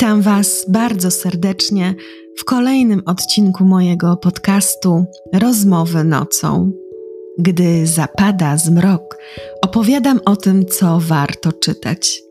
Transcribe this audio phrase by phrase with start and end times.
[0.00, 1.94] Witam Was bardzo serdecznie
[2.36, 6.72] w kolejnym odcinku mojego podcastu Rozmowy nocą.
[7.38, 9.18] Gdy zapada zmrok,
[9.62, 12.22] opowiadam o tym, co warto czytać.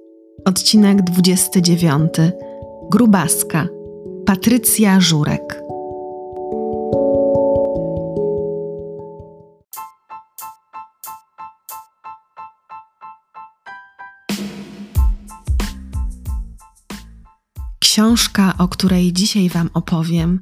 [0.46, 2.14] Odcinek 29.
[2.92, 3.68] Grubaska.
[4.26, 5.67] Patrycja Żurek.
[17.98, 20.42] Książka, o której dzisiaj Wam opowiem,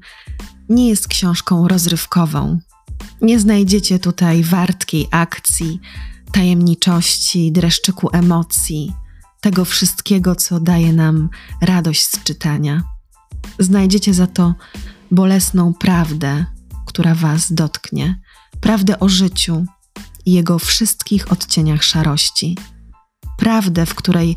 [0.70, 2.60] nie jest książką rozrywkową.
[3.22, 5.80] Nie znajdziecie tutaj wartkiej akcji,
[6.32, 8.94] tajemniczości, dreszczyku emocji,
[9.42, 11.30] tego wszystkiego, co daje nam
[11.62, 12.84] radość z czytania.
[13.60, 14.56] Znajdziecie za to
[15.12, 16.46] bolesną prawdę,
[16.86, 18.22] która Was dotknie,
[18.62, 19.66] prawdę o życiu
[20.26, 22.58] i jego wszystkich odcieniach szarości.
[23.38, 24.36] Prawdę, w której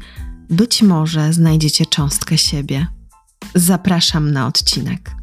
[0.50, 2.97] być może znajdziecie cząstkę siebie.
[3.54, 5.18] Zapraszam na odcinek.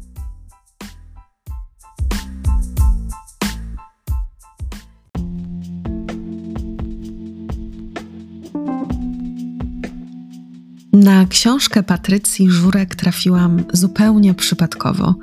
[10.92, 15.14] Na książkę Patrycji Żurek trafiłam zupełnie przypadkowo.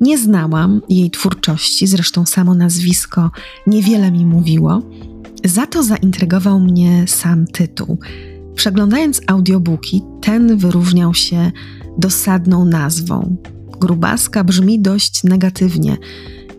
[0.00, 3.30] Nie znałam jej twórczości, zresztą samo nazwisko
[3.66, 4.82] niewiele mi mówiło.
[5.44, 7.98] Za to zaintrygował mnie sam tytuł.
[8.54, 11.52] Przeglądając audiobooki, ten wyróżniał się
[11.98, 13.36] dosadną nazwą.
[13.80, 15.96] Grubaska brzmi dość negatywnie.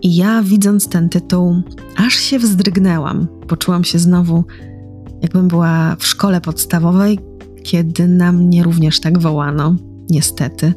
[0.01, 1.61] I ja, widząc ten tytuł,
[1.95, 3.27] aż się wzdrygnęłam.
[3.47, 4.43] Poczułam się znowu,
[5.21, 7.19] jakbym była w szkole podstawowej,
[7.63, 9.75] kiedy na mnie również tak wołano,
[10.09, 10.73] niestety.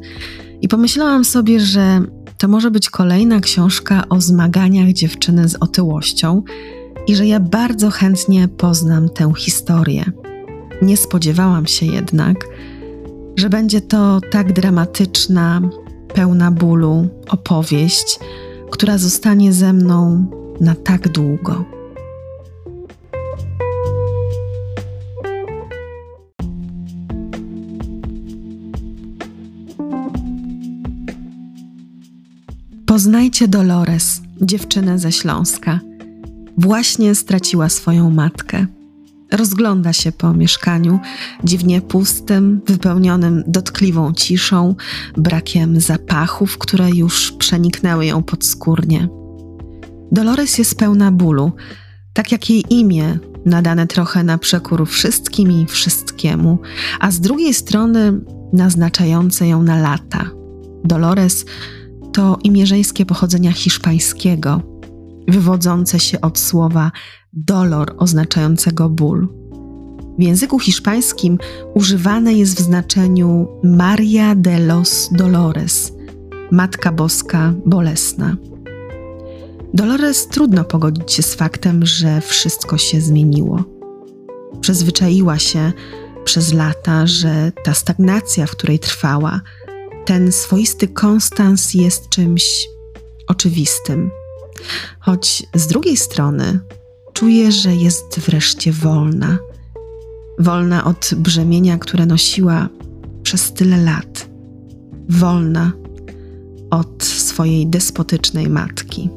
[0.61, 2.01] I pomyślałam sobie, że
[2.37, 6.43] to może być kolejna książka o zmaganiach dziewczyny z otyłością
[7.07, 10.11] i że ja bardzo chętnie poznam tę historię.
[10.81, 12.37] Nie spodziewałam się jednak,
[13.37, 15.61] że będzie to tak dramatyczna,
[16.13, 18.19] pełna bólu opowieść,
[18.71, 20.25] która zostanie ze mną
[20.61, 21.65] na tak długo.
[32.85, 35.79] Poznajcie Dolores, dziewczynę ze Śląska.
[36.57, 38.76] Właśnie straciła swoją matkę.
[39.31, 40.99] Rozgląda się po mieszkaniu,
[41.43, 44.75] dziwnie pustym, wypełnionym dotkliwą ciszą,
[45.17, 49.07] brakiem zapachów, które już przeniknęły ją podskórnie.
[50.11, 51.51] Dolores jest pełna bólu,
[52.13, 56.59] tak jak jej imię, nadane trochę na przekór wszystkim i wszystkiemu,
[56.99, 58.19] a z drugiej strony
[58.53, 60.29] naznaczające ją na lata.
[60.83, 61.45] Dolores
[62.13, 64.76] to imię żeńskie pochodzenia hiszpańskiego,
[65.27, 66.91] wywodzące się od słowa
[67.33, 69.27] dolor oznaczającego ból.
[70.19, 71.37] W języku hiszpańskim
[71.73, 75.93] używane jest w znaczeniu Maria de los Dolores,
[76.51, 78.35] Matka Boska Bolesna.
[79.73, 83.63] Dolores trudno pogodzić się z faktem, że wszystko się zmieniło.
[84.61, 85.71] Przyzwyczaiła się
[86.23, 89.41] przez lata, że ta stagnacja, w której trwała,
[90.05, 92.67] ten swoisty konstans jest czymś
[93.27, 94.09] oczywistym.
[94.99, 96.59] Choć z drugiej strony
[97.13, 99.37] czuje, że jest wreszcie wolna.
[100.39, 102.69] Wolna od brzemienia, które nosiła
[103.23, 104.29] przez tyle lat.
[105.09, 105.71] Wolna
[106.71, 109.09] od swojej despotycznej matki.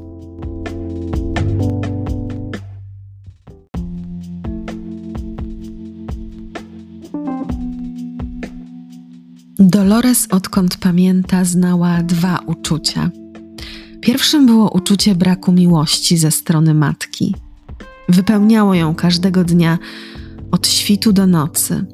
[9.59, 13.11] Dolores, odkąd pamięta, znała dwa uczucia.
[14.01, 17.35] Pierwszym było uczucie braku miłości ze strony matki.
[18.09, 19.79] Wypełniało ją każdego dnia
[20.51, 21.87] od świtu do nocy.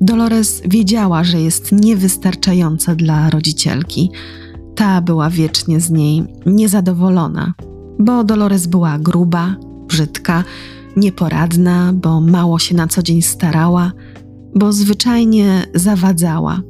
[0.00, 4.10] Dolores wiedziała, że jest niewystarczająca dla rodzicielki.
[4.74, 7.54] Ta była wiecznie z niej niezadowolona,
[7.98, 9.56] bo Dolores była gruba,
[9.86, 10.44] brzydka,
[10.96, 13.92] nieporadna, bo mało się na co dzień starała,
[14.54, 16.60] bo zwyczajnie zawadzała.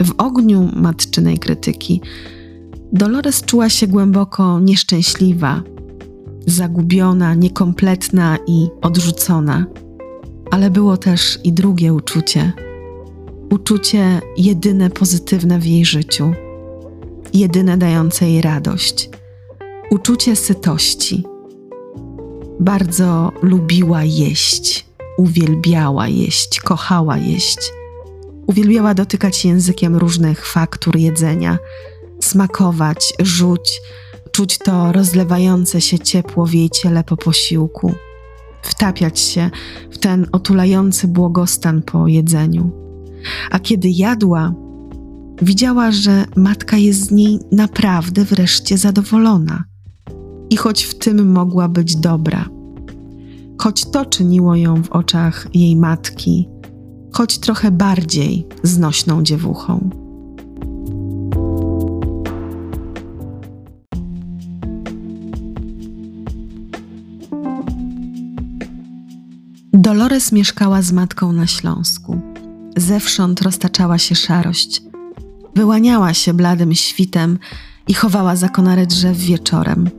[0.00, 2.00] W ogniu matczynej krytyki
[2.92, 5.62] Dolores czuła się głęboko nieszczęśliwa,
[6.46, 9.66] zagubiona, niekompletna i odrzucona.
[10.50, 12.52] Ale było też i drugie uczucie
[13.50, 16.32] uczucie jedyne pozytywne w jej życiu,
[17.32, 19.10] jedyne dające jej radość
[19.90, 21.24] uczucie sytości.
[22.60, 24.86] Bardzo lubiła jeść,
[25.18, 27.58] uwielbiała jeść, kochała jeść.
[28.46, 31.58] Uwielbiała dotykać językiem różnych faktur jedzenia,
[32.20, 33.80] smakować, rzuć,
[34.32, 37.94] czuć to rozlewające się ciepło w jej ciele po posiłku,
[38.62, 39.50] wtapiać się
[39.90, 42.70] w ten otulający błogostan po jedzeniu.
[43.50, 44.54] A kiedy jadła,
[45.42, 49.64] Widziała, że matka jest z niej naprawdę wreszcie zadowolona.
[50.50, 52.48] I choć w tym mogła być dobra,
[53.58, 56.48] choć to czyniło ją w oczach jej matki,
[57.12, 59.90] choć trochę bardziej znośną dziewuchą.
[69.88, 72.20] Dolores mieszkała z matką na Śląsku.
[72.76, 74.82] Zewsząd roztaczała się szarość.
[75.54, 77.38] Wyłaniała się bladym świtem
[77.86, 79.90] i chowała za konary drzew wieczorem.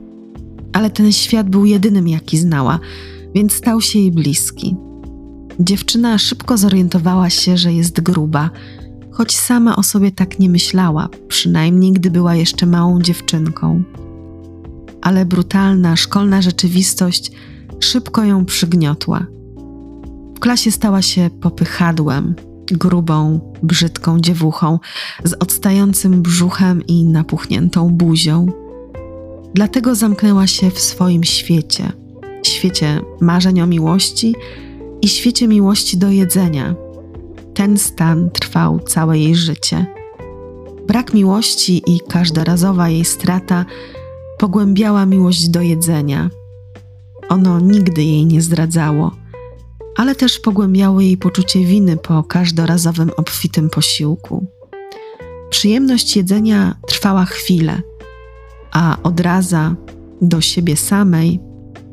[0.72, 2.78] Ale ten świat był jedynym, jaki znała,
[3.34, 4.76] więc stał się jej bliski.
[5.60, 8.50] Dziewczyna szybko zorientowała się, że jest gruba,
[9.10, 13.82] choć sama o sobie tak nie myślała, przynajmniej gdy była jeszcze małą dziewczynką.
[15.02, 17.32] Ale brutalna szkolna rzeczywistość
[17.80, 19.26] szybko ją przygniotła.
[20.40, 22.34] Klasie stała się popychadłem,
[22.72, 24.78] grubą, brzydką dziewuchą
[25.24, 28.46] z odstającym brzuchem i napuchniętą buzią.
[29.54, 31.92] Dlatego zamknęła się w swoim świecie
[32.60, 34.34] świecie marzeń o miłości
[35.02, 36.74] i świecie miłości do jedzenia.
[37.54, 39.86] Ten stan trwał całe jej życie.
[40.86, 43.64] Brak miłości i każdorazowa jej strata
[44.38, 46.30] pogłębiała miłość do jedzenia.
[47.28, 49.19] Ono nigdy jej nie zdradzało
[50.00, 54.46] ale też pogłębiało jej poczucie winy po każdorazowym obfitym posiłku.
[55.50, 57.82] Przyjemność jedzenia trwała chwilę,
[58.72, 59.74] a odraza
[60.22, 61.40] do siebie samej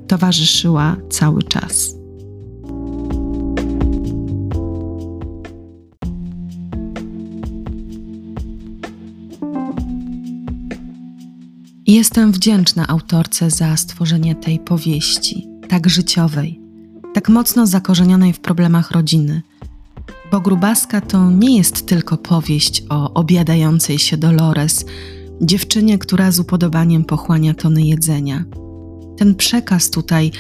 [0.08, 1.96] towarzyszyła cały czas.
[11.88, 16.67] Jestem wdzięczna autorce za stworzenie tej powieści, tak życiowej
[17.18, 19.42] tak mocno zakorzenionej w problemach rodziny.
[20.32, 24.86] Bo Grubaska to nie jest tylko powieść o obiadającej się Dolores,
[25.42, 28.44] dziewczynie, która z upodobaniem pochłania tony jedzenia.
[29.18, 30.32] Ten przekaz tutaj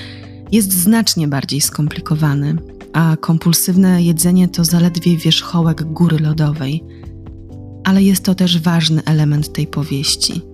[0.51, 2.55] jest znacznie bardziej skomplikowany,
[2.93, 6.83] a kompulsywne jedzenie to zaledwie wierzchołek góry lodowej.
[7.83, 10.46] Ale jest to też ważny element tej powieści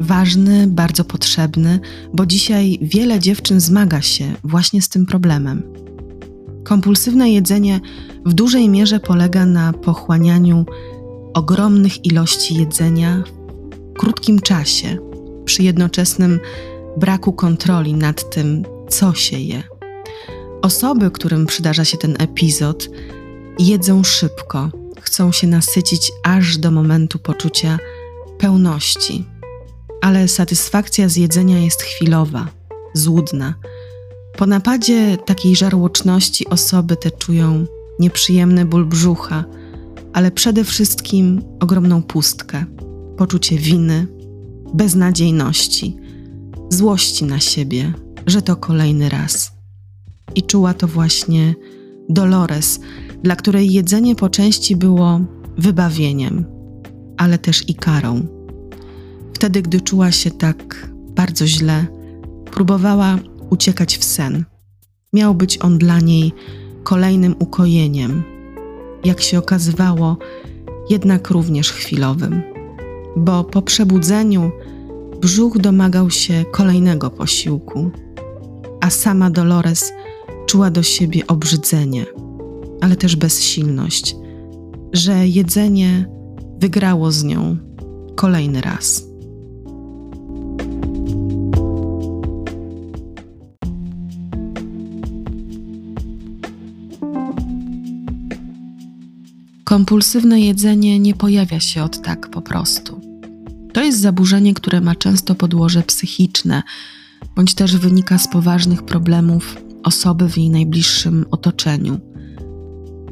[0.00, 1.80] ważny, bardzo potrzebny,
[2.14, 5.62] bo dzisiaj wiele dziewczyn zmaga się właśnie z tym problemem.
[6.64, 7.80] Kompulsywne jedzenie
[8.26, 10.66] w dużej mierze polega na pochłanianiu
[11.34, 13.22] ogromnych ilości jedzenia
[13.94, 14.98] w krótkim czasie,
[15.44, 16.40] przy jednoczesnym
[16.96, 19.62] braku kontroli nad tym, co się je.
[20.62, 22.88] Osoby, którym przydarza się ten epizod,
[23.58, 24.70] jedzą szybko,
[25.00, 27.78] chcą się nasycić aż do momentu poczucia
[28.38, 29.24] pełności
[30.00, 32.48] ale satysfakcja z jedzenia jest chwilowa,
[32.94, 33.54] złudna.
[34.36, 37.66] Po napadzie takiej żarłoczności osoby te czują
[37.98, 39.44] nieprzyjemny ból brzucha,
[40.12, 42.64] ale przede wszystkim ogromną pustkę,
[43.16, 44.06] poczucie winy,
[44.74, 45.96] beznadziejności,
[46.70, 47.92] złości na siebie,
[48.26, 49.52] że to kolejny raz.
[50.34, 51.54] I czuła to właśnie
[52.08, 52.80] Dolores,
[53.22, 55.20] dla której jedzenie po części było
[55.58, 56.44] wybawieniem,
[57.16, 58.37] ale też i karą.
[59.38, 61.86] Wtedy, gdy czuła się tak bardzo źle,
[62.52, 63.18] próbowała
[63.50, 64.44] uciekać w sen.
[65.12, 66.32] Miał być on dla niej
[66.82, 68.22] kolejnym ukojeniem.
[69.04, 70.16] Jak się okazywało,
[70.90, 72.42] jednak również chwilowym,
[73.16, 74.50] bo po przebudzeniu
[75.20, 77.90] brzuch domagał się kolejnego posiłku,
[78.80, 79.92] a sama Dolores
[80.46, 82.06] czuła do siebie obrzydzenie,
[82.80, 84.16] ale też bezsilność,
[84.92, 86.08] że jedzenie
[86.60, 87.56] wygrało z nią
[88.16, 89.07] kolejny raz.
[99.68, 103.00] Kompulsywne jedzenie nie pojawia się od tak po prostu.
[103.72, 106.62] To jest zaburzenie, które ma często podłoże psychiczne,
[107.36, 112.00] bądź też wynika z poważnych problemów osoby w jej najbliższym otoczeniu.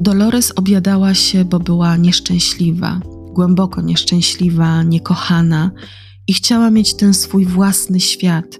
[0.01, 2.99] Dolores objadała się, bo była nieszczęśliwa,
[3.33, 5.71] głęboko nieszczęśliwa, niekochana
[6.27, 8.59] i chciała mieć ten swój własny świat.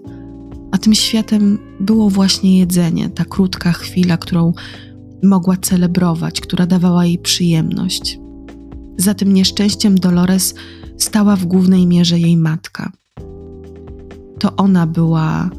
[0.72, 4.52] A tym światem było właśnie jedzenie, ta krótka chwila, którą
[5.22, 8.18] mogła celebrować, która dawała jej przyjemność.
[8.96, 10.54] Za tym nieszczęściem Dolores
[10.98, 12.92] stała w głównej mierze jej matka.
[14.38, 15.50] To ona była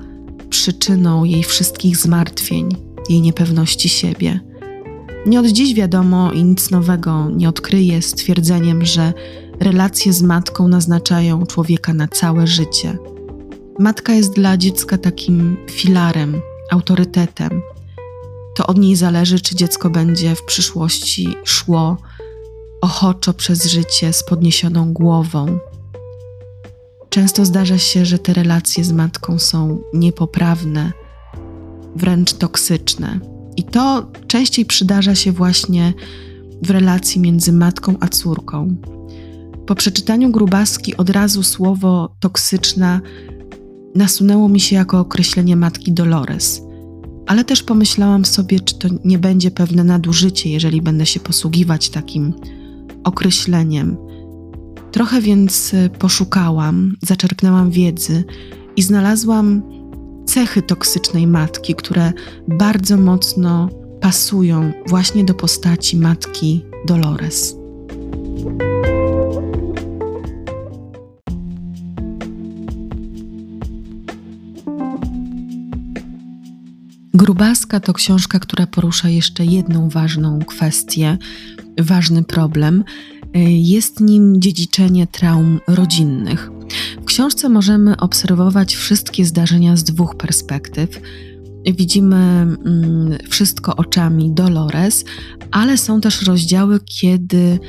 [0.49, 2.69] przyczyną jej wszystkich zmartwień,
[3.09, 4.39] jej niepewności siebie.
[5.25, 9.13] Nie od dziś wiadomo i nic nowego nie odkryje stwierdzeniem, że
[9.59, 12.97] relacje z matką naznaczają człowieka na całe życie.
[13.79, 17.61] Matka jest dla dziecka takim filarem, autorytetem,
[18.59, 21.97] to od niej zależy, czy dziecko będzie w przyszłości szło
[22.81, 25.59] ochoczo przez życie z podniesioną głową.
[27.09, 30.91] Często zdarza się, że te relacje z matką są niepoprawne,
[31.95, 33.19] wręcz toksyczne.
[33.57, 35.93] I to częściej przydarza się właśnie
[36.61, 38.75] w relacji między matką a córką.
[39.65, 43.01] Po przeczytaniu grubaski od razu słowo toksyczna
[43.95, 46.68] nasunęło mi się jako określenie matki Dolores.
[47.29, 52.33] Ale też pomyślałam sobie, czy to nie będzie pewne nadużycie, jeżeli będę się posługiwać takim
[53.03, 53.97] określeniem.
[54.91, 58.23] Trochę więc y, poszukałam, zaczerpnęłam wiedzy
[58.75, 59.61] i znalazłam
[60.25, 62.13] cechy toksycznej matki, które
[62.47, 63.69] bardzo mocno
[64.01, 67.58] pasują właśnie do postaci matki Dolores.
[77.29, 81.17] Grubaska to książka, która porusza jeszcze jedną ważną kwestię,
[81.79, 82.83] ważny problem.
[83.47, 86.51] Jest nim dziedziczenie traum rodzinnych.
[87.01, 91.01] W książce możemy obserwować wszystkie zdarzenia z dwóch perspektyw.
[91.77, 92.57] Widzimy mm,
[93.29, 95.05] wszystko oczami Dolores,
[95.51, 97.59] ale są też rozdziały, kiedy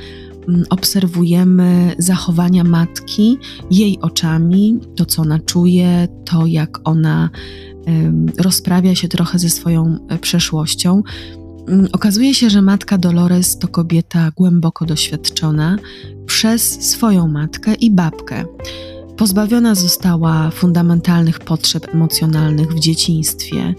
[0.47, 3.37] mm, obserwujemy zachowania matki
[3.71, 7.29] jej oczami, to co ona czuje, to jak ona
[8.37, 11.03] rozprawia się trochę ze swoją e, przeszłością.
[11.67, 15.77] Mm, okazuje się, że matka Dolores to kobieta głęboko doświadczona
[16.25, 18.45] przez swoją matkę i babkę.
[19.17, 23.75] Pozbawiona została fundamentalnych potrzeb emocjonalnych w dzieciństwie,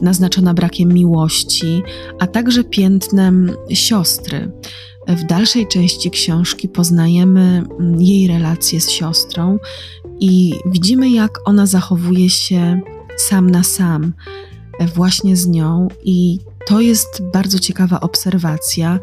[0.00, 1.82] naznaczona brakiem miłości,
[2.18, 4.52] a także piętnem siostry.
[5.08, 9.58] W dalszej części książki poznajemy mm, jej relacje z siostrą
[10.20, 12.80] i widzimy, jak ona zachowuje się
[13.16, 14.12] sam na sam
[14.94, 18.98] właśnie z nią, i to jest bardzo ciekawa obserwacja,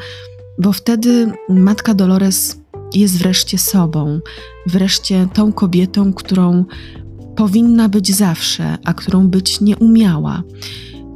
[0.59, 2.57] bo wtedy matka Dolores
[2.93, 4.19] jest wreszcie sobą,
[4.67, 6.65] wreszcie tą kobietą, którą
[7.35, 10.43] powinna być zawsze, a którą być nie umiała.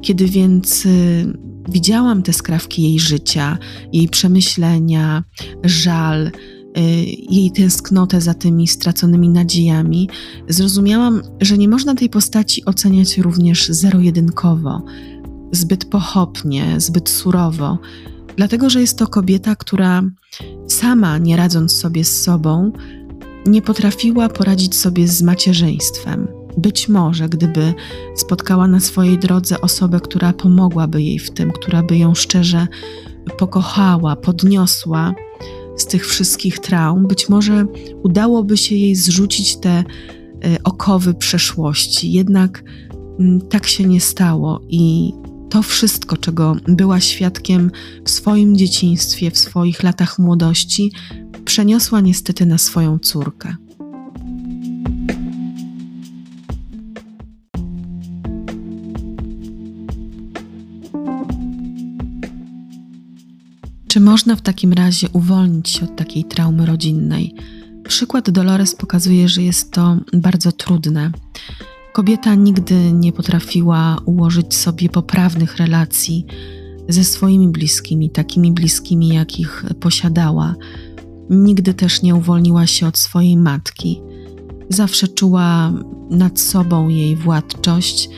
[0.01, 1.33] Kiedy więc y,
[1.69, 3.57] widziałam te skrawki jej życia,
[3.93, 5.23] jej przemyślenia,
[5.63, 6.31] żal,
[7.29, 10.09] jej tęsknotę za tymi straconymi nadziejami,
[10.47, 14.81] zrozumiałam, że nie można tej postaci oceniać również zero-jedynkowo,
[15.51, 17.77] zbyt pochopnie, zbyt surowo,
[18.35, 20.03] dlatego że jest to kobieta, która
[20.67, 22.71] sama, nie radząc sobie z sobą,
[23.45, 26.27] nie potrafiła poradzić sobie z macierzyństwem.
[26.57, 27.73] Być może, gdyby
[28.15, 32.67] spotkała na swojej drodze osobę, która pomogłaby jej w tym, która by ją szczerze
[33.37, 35.13] pokochała, podniosła,
[35.77, 37.65] z tych wszystkich traum, być może
[38.03, 39.83] udałoby się jej zrzucić te y,
[40.63, 42.11] okowy przeszłości.
[42.11, 42.63] Jednak
[43.19, 45.13] mm, tak się nie stało i
[45.49, 47.71] to wszystko, czego była świadkiem
[48.05, 50.91] w swoim dzieciństwie, w swoich latach młodości,
[51.45, 53.55] przeniosła niestety na swoją córkę.
[63.97, 67.35] Czy można w takim razie uwolnić się od takiej traumy rodzinnej?
[67.87, 71.11] Przykład Dolores pokazuje, że jest to bardzo trudne.
[71.93, 76.25] Kobieta nigdy nie potrafiła ułożyć sobie poprawnych relacji
[76.89, 80.55] ze swoimi bliskimi, takimi bliskimi, jakich posiadała.
[81.29, 84.01] Nigdy też nie uwolniła się od swojej matki.
[84.69, 85.73] Zawsze czuła
[86.09, 88.09] nad sobą jej władczość,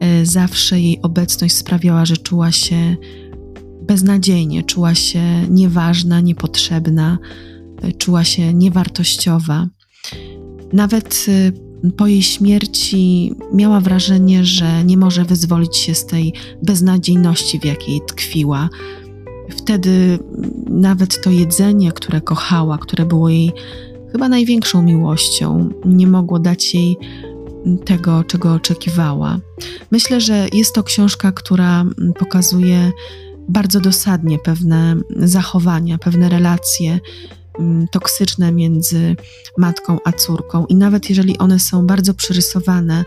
[0.00, 2.96] e, zawsze jej obecność sprawiała, że czuła się
[3.82, 7.18] beznadziejnie, czuła się nieważna, niepotrzebna,
[7.98, 9.68] czuła się niewartościowa.
[10.72, 11.52] Nawet y,
[11.96, 16.32] po jej śmierci miała wrażenie, że nie może wyzwolić się z tej
[16.62, 18.68] beznadziejności, w jakiej tkwiła.
[19.50, 20.18] Wtedy
[20.70, 23.52] nawet to jedzenie, które kochała, które było jej
[24.12, 26.96] chyba największą miłością, nie mogło dać jej
[27.84, 29.40] tego, czego oczekiwała.
[29.90, 31.84] Myślę, że jest to książka, która
[32.18, 32.92] pokazuje
[33.48, 37.00] bardzo dosadnie pewne zachowania, pewne relacje
[37.58, 39.16] mm, toksyczne między
[39.58, 40.66] matką a córką.
[40.66, 43.04] I nawet jeżeli one są bardzo przerysowane,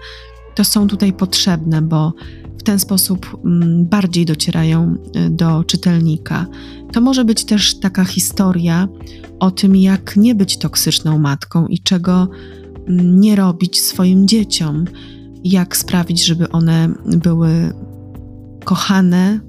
[0.55, 2.13] to są tutaj potrzebne, bo
[2.57, 6.45] w ten sposób mm, bardziej docierają y, do czytelnika.
[6.91, 8.87] To może być też taka historia
[9.39, 12.27] o tym, jak nie być toksyczną matką i czego
[12.87, 14.85] mm, nie robić swoim dzieciom,
[15.43, 17.73] jak sprawić, żeby one były
[18.63, 19.39] kochane,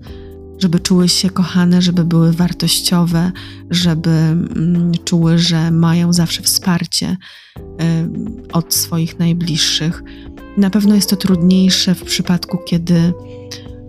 [0.59, 3.33] żeby czuły się kochane, żeby były wartościowe,
[3.71, 7.17] żeby mm, czuły, że mają zawsze wsparcie
[7.59, 7.63] y,
[8.53, 10.03] od swoich najbliższych.
[10.57, 13.13] Na pewno jest to trudniejsze w przypadku, kiedy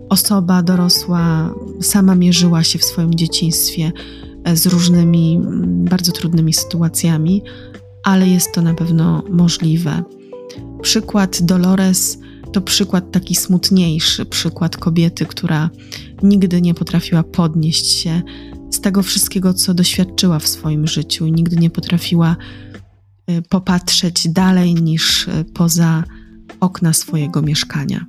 [0.08, 3.92] osoba dorosła sama mierzyła się w swoim dzieciństwie
[4.54, 7.42] z różnymi mm, bardzo trudnymi sytuacjami,
[8.02, 10.02] ale jest to na pewno możliwe.
[10.82, 12.18] Przykład Dolores
[12.52, 15.70] to przykład taki smutniejszy, przykład kobiety, która
[16.22, 18.22] nigdy nie potrafiła podnieść się
[18.70, 22.36] z tego wszystkiego, co doświadczyła w swoim życiu nigdy nie potrafiła
[23.30, 26.04] y, popatrzeć dalej niż y, poza
[26.60, 28.06] okna swojego mieszkania.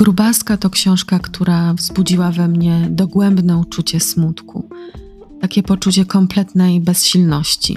[0.00, 4.68] Grubaska to książka, która wzbudziła we mnie dogłębne uczucie smutku,
[5.40, 7.76] takie poczucie kompletnej bezsilności.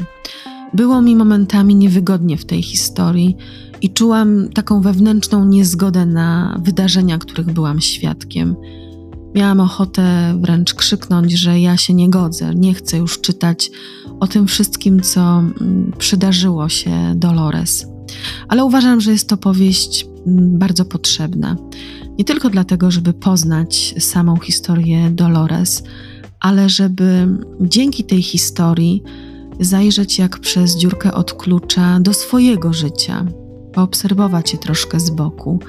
[0.74, 3.36] Było mi momentami niewygodnie w tej historii
[3.82, 8.56] i czułam taką wewnętrzną niezgodę na wydarzenia, których byłam świadkiem.
[9.36, 13.72] Miałam ochotę wręcz krzyknąć, że ja się nie godzę, nie chcę już czytać
[14.20, 17.88] o tym wszystkim, co mm, przydarzyło się Dolores.
[18.48, 21.56] Ale uważam, że jest to powieść mm, bardzo potrzebna.
[22.18, 25.84] Nie tylko dlatego, żeby poznać samą historię Dolores,
[26.40, 27.28] ale żeby
[27.62, 29.04] dzięki tej historii
[29.60, 33.26] zajrzeć jak przez dziurkę od klucza do swojego życia,
[33.74, 35.60] poobserwować je troszkę z boku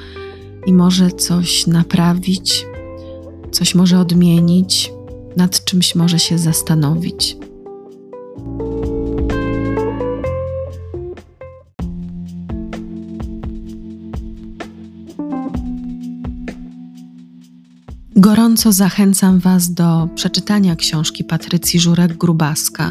[0.66, 2.66] i może coś naprawić,
[3.50, 4.92] coś może odmienić,
[5.36, 7.36] nad czymś może się zastanowić.
[18.24, 22.90] Gorąco zachęcam Was do przeczytania książki Patrycji Żurek-Grubaska.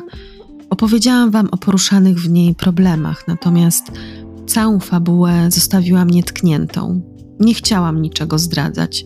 [0.69, 3.91] Opowiedziałam Wam o poruszanych w niej problemach, natomiast
[4.47, 7.01] całą fabułę zostawiłam nietkniętą.
[7.39, 9.05] Nie chciałam niczego zdradzać.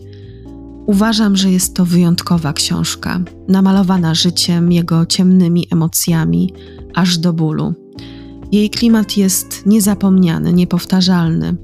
[0.86, 6.52] Uważam, że jest to wyjątkowa książka, namalowana życiem, jego ciemnymi emocjami,
[6.94, 7.74] aż do bólu.
[8.52, 11.56] Jej klimat jest niezapomniany, niepowtarzalny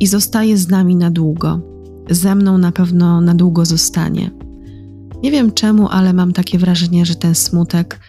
[0.00, 1.75] i zostaje z nami na długo
[2.10, 4.30] ze mną na pewno na długo zostanie.
[5.22, 8.00] Nie wiem czemu, ale mam takie wrażenie, że ten smutek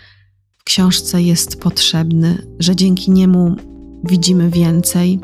[0.57, 3.55] w książce jest potrzebny, że dzięki niemu
[4.03, 5.19] widzimy więcej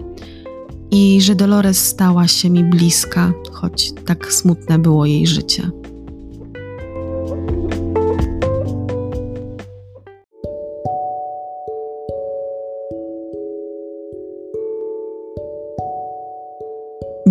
[0.92, 5.70] i że Dolores stała się mi bliska, choć tak smutne było jej życie.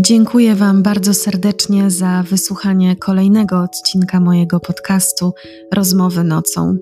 [0.05, 5.33] Dziękuję Wam bardzo serdecznie za wysłuchanie kolejnego odcinka mojego podcastu
[5.73, 6.77] Rozmowy nocą.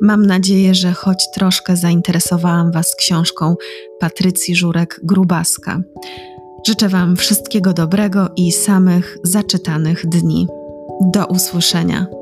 [0.00, 3.56] Mam nadzieję, że choć troszkę zainteresowałam Was książką
[4.00, 5.82] Patrycji Żurek-Grubaska.
[6.66, 10.46] Życzę Wam wszystkiego dobrego i samych zaczytanych dni.
[11.00, 12.21] Do usłyszenia.